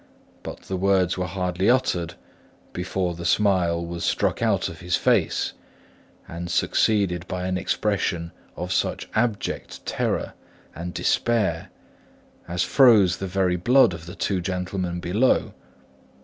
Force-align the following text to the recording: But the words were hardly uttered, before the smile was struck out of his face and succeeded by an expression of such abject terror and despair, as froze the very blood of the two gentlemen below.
But 0.41 0.61
the 0.63 0.77
words 0.77 1.15
were 1.15 1.27
hardly 1.27 1.69
uttered, 1.69 2.15
before 2.73 3.13
the 3.13 3.23
smile 3.23 3.85
was 3.85 4.03
struck 4.03 4.41
out 4.41 4.67
of 4.67 4.79
his 4.79 4.95
face 4.95 5.53
and 6.27 6.49
succeeded 6.49 7.27
by 7.27 7.45
an 7.45 7.55
expression 7.55 8.31
of 8.55 8.73
such 8.73 9.07
abject 9.13 9.85
terror 9.85 10.33
and 10.73 10.91
despair, 10.91 11.69
as 12.47 12.63
froze 12.63 13.17
the 13.17 13.27
very 13.27 13.57
blood 13.57 13.93
of 13.93 14.07
the 14.07 14.15
two 14.15 14.41
gentlemen 14.41 15.01
below. 15.01 15.53